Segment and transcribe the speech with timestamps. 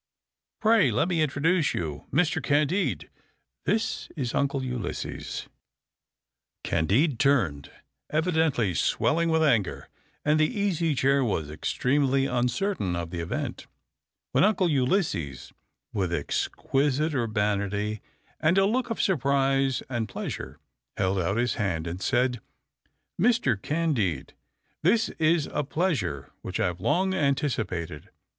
[0.59, 2.07] Pray let me introduce you.
[2.11, 2.41] Mr.
[2.41, 3.11] Candide,
[3.65, 5.47] this is Uncle Ulysses."
[6.63, 7.69] Candide turned,
[8.09, 9.89] evidently swelling with anger,
[10.25, 13.67] and the Easy Chair was extremely uncertain of the event,
[14.31, 15.53] when Uncle Ulysses,
[15.93, 18.01] with exquisite urbanity
[18.39, 20.57] and a look of surprise and pleasure,
[20.97, 22.41] held out his hand, and said:
[23.21, 23.55] "Mr.
[23.61, 24.33] Candide,
[24.81, 28.09] this is a pleasure which I have long anticipated.